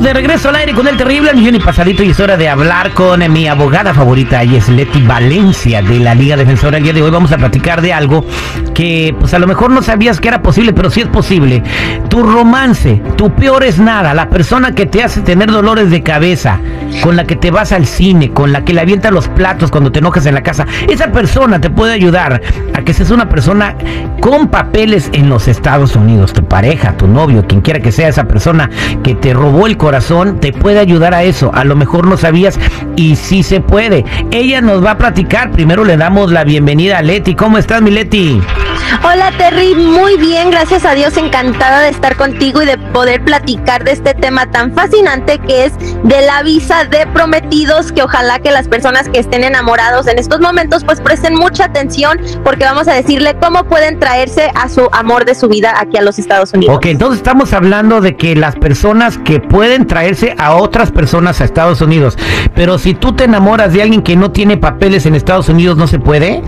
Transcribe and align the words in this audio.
De 0.00 0.12
regreso 0.12 0.50
al 0.50 0.56
aire 0.56 0.74
con 0.74 0.86
el 0.86 0.96
terrible 0.96 1.32
millón 1.32 1.54
y 1.54 1.58
pasadito 1.58 2.02
y 2.02 2.10
es 2.10 2.20
hora 2.20 2.36
de 2.36 2.48
hablar 2.48 2.92
con 2.92 3.32
mi 3.32 3.48
abogada 3.48 3.94
favorita, 3.94 4.44
y 4.44 4.56
es 4.56 4.68
Leti 4.68 5.00
Valencia 5.00 5.80
de 5.80 5.98
la 5.98 6.14
Liga 6.14 6.36
Defensora. 6.36 6.76
El 6.76 6.84
día 6.84 6.92
de 6.92 7.02
hoy 7.02 7.10
vamos 7.10 7.32
a 7.32 7.38
platicar 7.38 7.80
de 7.80 7.94
algo 7.94 8.24
que 8.74 9.16
pues 9.18 9.32
a 9.32 9.38
lo 9.38 9.46
mejor 9.46 9.70
no 9.70 9.82
sabías 9.82 10.20
que 10.20 10.28
era 10.28 10.42
posible, 10.42 10.74
pero 10.74 10.90
sí 10.90 11.00
es 11.00 11.08
posible. 11.08 11.62
Tu 12.08 12.22
romance, 12.22 13.00
tu 13.16 13.34
peor 13.34 13.64
es 13.64 13.78
nada, 13.78 14.12
la 14.12 14.28
persona 14.28 14.72
que 14.72 14.84
te 14.84 15.02
hace 15.02 15.22
tener 15.22 15.50
dolores 15.50 15.90
de 15.90 16.02
cabeza, 16.02 16.60
con 17.02 17.16
la 17.16 17.24
que 17.24 17.36
te 17.36 17.50
vas 17.50 17.72
al 17.72 17.86
cine, 17.86 18.32
con 18.32 18.52
la 18.52 18.64
que 18.64 18.72
le 18.72 18.80
avienta 18.80 19.10
los 19.10 19.28
platos 19.28 19.70
cuando 19.70 19.92
te 19.92 19.98
enojas 19.98 20.26
en 20.26 20.34
la 20.34 20.42
casa, 20.42 20.66
esa 20.88 21.12
persona 21.12 21.60
te 21.60 21.70
puede 21.70 21.92
ayudar 21.92 22.40
a 22.74 22.82
que 22.82 22.92
seas 22.92 23.10
una 23.10 23.28
persona 23.28 23.76
con 24.20 24.48
papeles 24.48 25.10
en 25.12 25.28
los 25.28 25.48
Estados 25.48 25.96
Unidos, 25.96 26.32
tu 26.32 26.44
pareja, 26.44 26.96
tu 26.96 27.06
novio, 27.06 27.46
quien 27.46 27.60
quiera 27.60 27.80
que 27.80 27.92
sea 27.92 28.08
esa 28.08 28.24
persona 28.24 28.70
que 29.02 29.14
te 29.14 29.34
robó 29.34 29.66
el 29.66 29.76
corazón, 29.76 30.40
te 30.40 30.52
puede 30.52 30.78
ayudar 30.78 31.14
a 31.14 31.22
eso. 31.22 31.50
A 31.54 31.64
lo 31.64 31.76
mejor 31.76 32.06
no 32.06 32.16
sabías 32.16 32.58
y 32.96 33.16
sí 33.16 33.42
se 33.42 33.60
puede. 33.60 34.04
Ella 34.30 34.60
nos 34.60 34.84
va 34.84 34.92
a 34.92 34.98
platicar. 34.98 35.50
Primero 35.50 35.84
le 35.84 35.96
damos 35.96 36.32
la 36.32 36.44
bienvenida 36.44 36.98
a 36.98 37.02
Leti. 37.02 37.34
¿Cómo 37.34 37.58
estás, 37.58 37.82
mi 37.82 37.90
Leti? 37.90 38.40
Hola 39.02 39.32
Terry, 39.36 39.74
muy 39.74 40.16
bien, 40.16 40.50
gracias 40.50 40.84
a 40.84 40.94
Dios, 40.94 41.16
encantada 41.16 41.80
de 41.80 41.88
estar 41.88 42.16
contigo 42.16 42.62
y 42.62 42.66
de 42.66 42.78
poder 42.78 43.24
platicar 43.24 43.84
de 43.84 43.92
este 43.92 44.14
tema 44.14 44.50
tan 44.50 44.72
fascinante 44.74 45.38
que 45.38 45.66
es 45.66 45.72
de 46.02 46.22
la 46.22 46.42
visa 46.42 46.84
de 46.84 47.06
prometidos, 47.08 47.92
que 47.92 48.02
ojalá 48.02 48.38
que 48.38 48.50
las 48.50 48.68
personas 48.68 49.08
que 49.08 49.18
estén 49.18 49.44
enamorados 49.44 50.06
en 50.06 50.18
estos 50.18 50.40
momentos 50.40 50.84
pues 50.84 51.00
presten 51.00 51.34
mucha 51.34 51.64
atención 51.64 52.20
porque 52.44 52.64
vamos 52.64 52.88
a 52.88 52.94
decirle 52.94 53.36
cómo 53.40 53.64
pueden 53.64 53.98
traerse 53.98 54.50
a 54.54 54.68
su 54.68 54.88
amor 54.92 55.24
de 55.24 55.34
su 55.34 55.48
vida 55.48 55.74
aquí 55.78 55.96
a 55.96 56.02
los 56.02 56.18
Estados 56.18 56.52
Unidos. 56.52 56.76
Ok, 56.76 56.86
entonces 56.86 57.18
estamos 57.18 57.52
hablando 57.52 58.00
de 58.00 58.16
que 58.16 58.36
las 58.36 58.56
personas 58.56 59.18
que 59.18 59.40
pueden 59.40 59.86
traerse 59.86 60.34
a 60.38 60.54
otras 60.54 60.92
personas 60.92 61.40
a 61.40 61.44
Estados 61.44 61.80
Unidos, 61.80 62.16
pero 62.54 62.78
si 62.78 62.94
tú 62.94 63.14
te 63.14 63.24
enamoras 63.24 63.72
de 63.72 63.82
alguien 63.82 64.02
que 64.02 64.16
no 64.16 64.30
tiene 64.30 64.56
papeles 64.56 65.06
en 65.06 65.14
Estados 65.14 65.48
Unidos, 65.48 65.76
¿no 65.76 65.86
se 65.86 65.98
puede? 65.98 66.42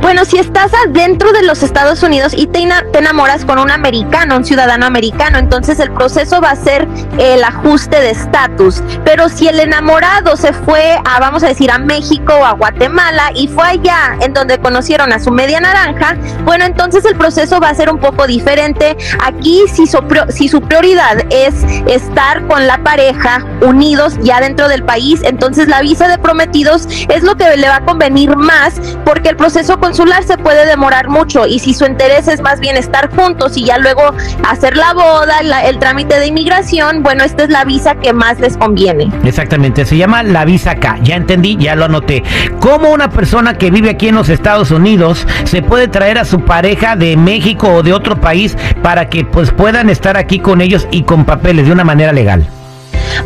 Bueno, 0.00 0.24
si 0.24 0.38
estás 0.38 0.72
adentro 0.86 1.32
de 1.32 1.42
los 1.42 1.62
Estados 1.62 2.02
Unidos 2.02 2.34
y 2.36 2.46
te, 2.46 2.60
enamoras 2.60 3.44
con 3.44 3.58
un 3.58 3.70
americano, 3.70 4.36
un 4.36 4.44
ciudadano 4.44 4.86
americano, 4.86 5.38
entonces 5.38 5.78
el 5.80 5.90
proceso 5.92 6.40
va 6.40 6.50
a 6.50 6.56
ser 6.56 6.86
el 7.18 7.42
ajuste 7.42 8.00
de 8.00 8.10
estatus. 8.10 8.82
Pero 9.04 9.28
si 9.28 9.48
el 9.48 9.60
enamorado 9.60 10.36
se 10.36 10.52
fue 10.52 10.98
a, 11.04 11.20
vamos 11.20 11.42
a 11.42 11.48
decir, 11.48 11.70
a 11.70 11.78
México 11.78 12.34
o 12.34 12.44
a 12.44 12.52
Guatemala 12.52 13.30
y 13.34 13.48
fue 13.48 13.66
allá 13.66 14.16
en 14.20 14.32
donde 14.32 14.58
conocieron 14.58 15.12
a 15.12 15.18
su 15.18 15.30
media 15.30 15.60
naranja, 15.60 16.16
bueno, 16.44 16.64
entonces 16.64 17.04
el 17.04 17.16
proceso 17.16 17.60
va 17.60 17.70
a 17.70 17.74
ser 17.74 17.90
un 17.90 17.98
poco 17.98 18.26
diferente. 18.26 18.96
Aquí, 19.22 19.62
si 19.72 19.86
su, 19.86 19.98
si 20.28 20.48
su 20.48 20.60
prioridad 20.60 21.18
es 21.30 21.54
estar 21.86 22.46
con 22.46 22.66
la 22.66 22.82
pareja 22.82 23.44
unidos 23.60 24.14
ya 24.22 24.40
dentro 24.40 24.68
del 24.68 24.84
país, 24.84 25.20
entonces 25.22 25.68
la 25.68 25.80
visa 25.80 26.08
de 26.08 26.18
prometidos 26.18 26.86
es 27.08 27.22
lo 27.22 27.36
que 27.36 27.56
le 27.56 27.68
va 27.68 27.76
a 27.76 27.84
convenir 27.84 28.36
más 28.36 28.74
porque 29.04 29.30
el 29.30 29.36
proceso 29.36 29.78
consular 29.84 30.24
se 30.24 30.38
puede 30.38 30.64
demorar 30.64 31.10
mucho 31.10 31.46
y 31.46 31.58
si 31.58 31.74
su 31.74 31.84
interés 31.84 32.26
es 32.26 32.40
más 32.40 32.58
bien 32.58 32.74
estar 32.78 33.14
juntos 33.14 33.54
y 33.58 33.64
ya 33.64 33.76
luego 33.76 34.14
hacer 34.48 34.78
la 34.78 34.94
boda, 34.94 35.40
el 35.62 35.78
trámite 35.78 36.18
de 36.18 36.28
inmigración, 36.28 37.02
bueno, 37.02 37.22
esta 37.22 37.44
es 37.44 37.50
la 37.50 37.66
visa 37.66 37.94
que 37.96 38.14
más 38.14 38.40
les 38.40 38.56
conviene. 38.56 39.10
Exactamente, 39.24 39.84
se 39.84 39.98
llama 39.98 40.22
la 40.22 40.46
visa 40.46 40.76
K, 40.76 41.00
ya 41.02 41.16
entendí, 41.16 41.58
ya 41.58 41.76
lo 41.76 41.84
anoté. 41.84 42.22
¿Cómo 42.60 42.92
una 42.92 43.10
persona 43.10 43.58
que 43.58 43.70
vive 43.70 43.90
aquí 43.90 44.08
en 44.08 44.14
los 44.14 44.30
Estados 44.30 44.70
Unidos 44.70 45.26
se 45.44 45.60
puede 45.60 45.86
traer 45.86 46.16
a 46.16 46.24
su 46.24 46.40
pareja 46.40 46.96
de 46.96 47.18
México 47.18 47.68
o 47.68 47.82
de 47.82 47.92
otro 47.92 48.18
país 48.18 48.56
para 48.82 49.10
que 49.10 49.26
pues 49.26 49.50
puedan 49.50 49.90
estar 49.90 50.16
aquí 50.16 50.38
con 50.38 50.62
ellos 50.62 50.88
y 50.92 51.02
con 51.02 51.26
papeles 51.26 51.66
de 51.66 51.72
una 51.72 51.84
manera 51.84 52.14
legal? 52.14 52.48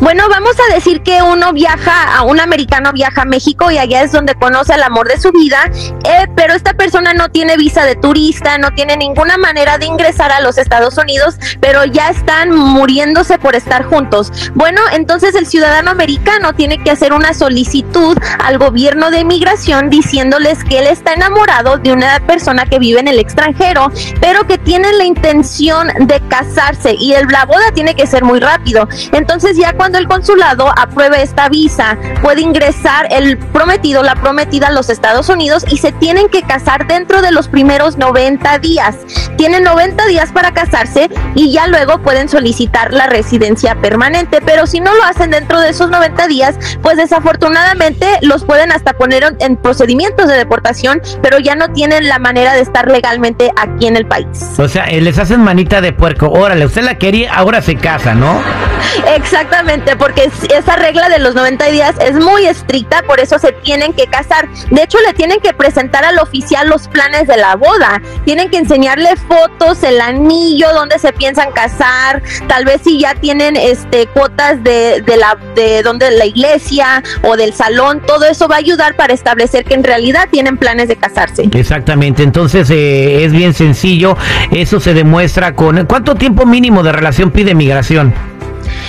Bueno, 0.01 0.23
vamos 0.29 0.55
a 0.69 0.73
decir 0.73 1.01
que 1.01 1.21
uno 1.21 1.51
viaja, 1.51 2.15
a 2.15 2.23
un 2.23 2.39
americano 2.39 2.93
viaja 2.93 3.23
a 3.23 3.25
México 3.25 3.69
y 3.71 3.77
allá 3.77 4.03
es 4.03 4.11
donde 4.11 4.35
conoce 4.35 4.73
el 4.73 4.83
amor 4.83 5.07
de 5.07 5.19
su 5.19 5.31
vida, 5.31 5.69
eh, 6.05 6.27
pero 6.35 6.53
esta 6.53 6.73
persona 6.73 7.13
no 7.13 7.29
tiene 7.29 7.57
visa 7.57 7.85
de 7.85 7.95
turista, 7.95 8.57
no 8.57 8.71
tiene 8.71 8.95
ninguna 8.97 9.37
manera 9.37 9.77
de 9.77 9.87
ingresar 9.87 10.31
a 10.31 10.41
los 10.41 10.57
Estados 10.57 10.97
Unidos, 10.97 11.35
pero 11.59 11.83
ya 11.85 12.09
están 12.09 12.51
muriéndose 12.51 13.37
por 13.39 13.55
estar 13.55 13.83
juntos. 13.83 14.31
Bueno, 14.53 14.81
entonces 14.93 15.35
el 15.35 15.45
ciudadano 15.45 15.91
americano 15.91 16.53
tiene 16.53 16.81
que 16.83 16.91
hacer 16.91 17.13
una 17.13 17.33
solicitud 17.33 18.17
al 18.43 18.57
gobierno 18.57 19.11
de 19.11 19.19
inmigración 19.19 19.89
diciéndoles 19.89 20.63
que 20.63 20.79
él 20.79 20.87
está 20.87 21.13
enamorado 21.13 21.77
de 21.77 21.91
una 21.91 22.19
persona 22.21 22.65
que 22.65 22.79
vive 22.79 22.99
en 22.99 23.07
el 23.07 23.19
extranjero, 23.19 23.91
pero 24.21 24.47
que 24.47 24.57
tiene 24.57 24.93
la 24.93 25.05
intención 25.05 25.89
de 25.99 26.21
casarse 26.29 26.95
y 26.97 27.13
el, 27.13 27.27
la 27.27 27.45
boda 27.45 27.71
tiene 27.73 27.95
que 27.95 28.07
ser 28.07 28.23
muy 28.23 28.39
rápido. 28.39 28.87
Entonces 29.11 29.57
ya 29.57 29.73
cuando 29.79 29.97
el 29.97 30.09
consulado 30.09 30.73
apruebe 30.75 31.21
esta 31.21 31.47
visa, 31.47 31.97
puede 32.21 32.41
ingresar 32.41 33.07
el 33.11 33.37
prometido, 33.37 34.03
la 34.03 34.15
prometida 34.15 34.67
a 34.67 34.71
los 34.71 34.89
Estados 34.89 35.29
Unidos 35.29 35.63
y 35.71 35.77
se 35.77 35.93
tienen 35.93 36.27
que 36.27 36.41
casar 36.41 36.85
dentro 36.85 37.21
de 37.21 37.31
los 37.31 37.47
primeros 37.47 37.97
90 37.97 38.59
días. 38.59 38.97
Tienen 39.37 39.63
90 39.63 40.05
días 40.07 40.33
para 40.33 40.53
casarse 40.53 41.09
y 41.33 41.53
ya 41.53 41.67
luego 41.67 41.99
pueden 41.99 42.27
solicitar 42.27 42.93
la 42.93 43.07
residencia 43.07 43.75
permanente, 43.75 44.39
pero 44.45 44.67
si 44.67 44.81
no 44.81 44.93
lo 44.93 45.01
hacen 45.05 45.31
dentro 45.31 45.61
de 45.61 45.69
esos 45.69 45.89
90 45.89 46.27
días, 46.27 46.59
pues 46.81 46.97
desafortunadamente 46.97 48.05
los 48.21 48.43
pueden 48.43 48.73
hasta 48.73 48.91
poner 48.91 49.33
en 49.39 49.55
procedimientos 49.55 50.27
de 50.27 50.35
deportación, 50.35 51.01
pero 51.21 51.39
ya 51.39 51.55
no 51.55 51.71
tienen 51.71 52.09
la 52.09 52.19
manera 52.19 52.53
de 52.53 52.59
estar 52.59 52.91
legalmente 52.91 53.49
aquí 53.55 53.87
en 53.87 53.95
el 53.95 54.05
país. 54.05 54.27
O 54.57 54.67
sea, 54.67 54.87
eh, 54.87 54.99
les 54.99 55.17
hacen 55.19 55.39
manita 55.39 55.79
de 55.79 55.93
puerco. 55.93 56.27
Órale, 56.27 56.65
usted 56.65 56.83
la 56.83 56.97
quería, 56.97 57.33
ahora 57.33 57.61
se 57.61 57.77
casa, 57.77 58.13
¿no? 58.13 58.41
Exactamente, 59.15 59.95
porque 59.95 60.29
esa 60.53 60.75
regla 60.75 61.09
de 61.09 61.19
los 61.19 61.35
90 61.35 61.65
días 61.67 61.95
es 61.99 62.13
muy 62.15 62.45
estricta, 62.45 63.01
por 63.03 63.19
eso 63.19 63.39
se 63.39 63.51
tienen 63.51 63.93
que 63.93 64.07
casar. 64.07 64.47
De 64.69 64.83
hecho, 64.83 64.97
le 65.05 65.13
tienen 65.13 65.39
que 65.39 65.53
presentar 65.53 66.05
al 66.05 66.19
oficial 66.19 66.69
los 66.69 66.87
planes 66.87 67.27
de 67.27 67.37
la 67.37 67.55
boda. 67.55 68.01
Tienen 68.25 68.49
que 68.49 68.57
enseñarle 68.57 69.15
fotos, 69.15 69.83
el 69.83 70.01
anillo, 70.01 70.73
donde 70.73 70.99
se 70.99 71.13
piensan 71.13 71.51
casar, 71.51 72.21
tal 72.47 72.65
vez 72.65 72.81
si 72.83 72.99
ya 72.99 73.15
tienen 73.15 73.55
este 73.55 74.07
cuotas 74.07 74.63
de, 74.63 75.01
de 75.05 75.17
la 75.17 75.37
de 75.55 75.83
donde 75.83 76.11
la 76.11 76.25
iglesia 76.25 77.03
o 77.23 77.37
del 77.37 77.53
salón, 77.53 78.01
todo 78.05 78.25
eso 78.25 78.47
va 78.47 78.55
a 78.55 78.59
ayudar 78.59 78.95
para 78.95 79.13
establecer 79.13 79.65
que 79.65 79.73
en 79.73 79.83
realidad 79.83 80.27
tienen 80.31 80.57
planes 80.57 80.87
de 80.87 80.95
casarse. 80.95 81.49
Exactamente, 81.51 82.23
entonces 82.23 82.69
eh, 82.69 83.23
es 83.23 83.31
bien 83.31 83.53
sencillo, 83.53 84.17
eso 84.51 84.79
se 84.79 84.93
demuestra 84.93 85.53
con 85.55 85.85
¿cuánto 85.85 86.15
tiempo 86.15 86.45
mínimo 86.45 86.83
de 86.83 86.91
relación 86.91 87.31
pide 87.31 87.55
migración? 87.55 88.13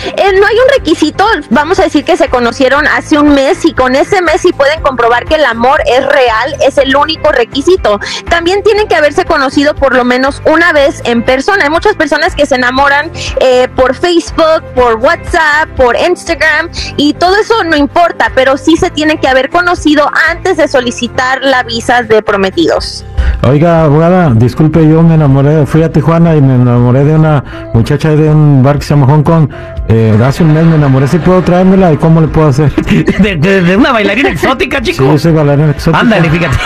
Eh, 0.05 0.33
no 0.39 0.47
hay 0.47 0.57
un 0.57 0.69
requisito, 0.77 1.27
vamos 1.51 1.79
a 1.79 1.85
decir 1.85 2.05
que 2.05 2.17
se 2.17 2.29
conocieron 2.29 2.87
hace 2.87 3.19
un 3.19 3.35
mes 3.35 3.65
y 3.65 3.73
con 3.73 3.95
ese 3.95 4.23
mes 4.23 4.41
sí 4.41 4.53
pueden 4.53 4.81
comprobar 4.83 5.25
que 5.25 5.35
el 5.35 5.45
amor 5.45 5.83
es 5.87 6.05
real, 6.07 6.57
es 6.61 6.79
el 6.79 6.97
único 6.97 7.33
requisito. 7.33 8.01
También 8.29 8.63
tienen 8.63 8.89
que 8.89 8.97
haberse 8.97 9.25
conocido 9.25 9.75
por 9.75 9.95
lo 9.95 10.05
menos 10.05 10.43
una 10.47 10.73
vez 10.73 11.03
en 11.05 11.23
persona. 11.25 11.65
Hay 11.65 11.71
muchas 11.71 11.97
personas 11.97 12.35
que 12.35 12.47
se 12.47 12.57
enamoran 12.57 13.11
eh, 13.41 13.69
por 13.77 13.95
Facebook, 13.95 14.63
por 14.75 14.97
WhatsApp, 14.97 15.69
por 15.77 15.97
Instagram 15.97 16.71
y 16.97 17.15
todo 17.15 17.37
eso 17.37 17.65
no 17.65 17.77
importa, 17.77 18.33
pero 18.35 18.57
sí 18.57 18.77
se 18.77 18.91
tienen 18.91 19.19
que 19.19 19.29
haber 19.29 19.51
conocido 19.51 20.11
antes 20.29 20.57
de 20.57 20.69
solicitar 20.69 21.43
la 21.43 21.63
visa 21.63 22.03
de 22.03 22.23
prometidos. 22.23 23.05
Oiga, 23.43 23.85
abogada, 23.85 24.33
disculpe, 24.35 24.87
yo 24.87 25.03
me 25.03 25.15
enamoré, 25.15 25.65
fui 25.65 25.83
a 25.83 25.91
Tijuana 25.91 26.37
y 26.37 26.43
me 26.43 26.57
enamoré 26.57 27.05
de 27.05 27.15
una 27.15 27.43
muchacha 27.73 28.11
de 28.11 28.29
un 28.29 28.63
bar 28.63 28.79
que 28.79 28.85
se 28.85 28.95
llama 28.95 29.07
Hong 29.07 29.23
Kong. 29.23 29.49
Eh, 29.89 30.19
hace 30.23 30.43
un 30.43 30.53
mes 30.53 30.65
me 30.65 30.77
enamoré, 30.77 31.09
si 31.09 31.19
puedo 31.19 31.41
traérmela 31.43 31.91
y 31.93 31.97
cómo 31.97 32.21
le 32.21 32.29
puedo 32.29 32.49
hacer. 32.49 32.71
¿De, 32.85 33.77
una 33.77 33.93
bailarina 33.93 34.29
exótica, 34.29 34.83
chico? 34.83 35.13
Sí, 35.13 35.19
soy 35.19 35.33
bailarina 35.33 35.71
exótica. 35.71 36.01
Ándale, 36.01 36.29
fíjate. 36.29 36.57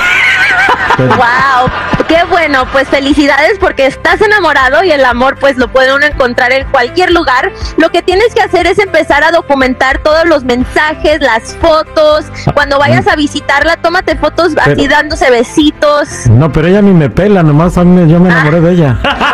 Wow, 0.98 1.70
qué 2.08 2.24
bueno, 2.28 2.66
pues 2.72 2.88
felicidades 2.88 3.58
porque 3.58 3.86
estás 3.86 4.20
enamorado 4.20 4.82
y 4.84 4.90
el 4.90 5.04
amor 5.04 5.36
pues 5.38 5.56
lo 5.56 5.68
puede 5.68 5.94
uno 5.94 6.06
encontrar 6.06 6.52
en 6.52 6.66
cualquier 6.70 7.10
lugar. 7.10 7.52
Lo 7.76 7.90
que 7.90 8.02
tienes 8.02 8.34
que 8.34 8.42
hacer 8.42 8.66
es 8.66 8.78
empezar 8.78 9.24
a 9.24 9.30
documentar 9.30 9.98
todos 9.98 10.24
los 10.26 10.44
mensajes, 10.44 11.20
las 11.20 11.54
fotos. 11.56 12.26
Cuando 12.54 12.78
vayas 12.78 13.06
a 13.06 13.16
visitarla, 13.16 13.76
tómate 13.76 14.16
fotos 14.16 14.54
así 14.56 14.88
dándose 14.88 15.30
besitos. 15.30 16.26
No, 16.30 16.52
pero 16.52 16.68
ella 16.68 16.82
ni 16.82 16.92
me 16.92 17.10
pela, 17.10 17.42
nomás 17.42 17.78
a 17.78 17.84
mí 17.84 18.10
yo 18.10 18.20
me 18.20 18.30
enamoré 18.30 18.60
de 18.60 18.72
ella. 18.72 18.98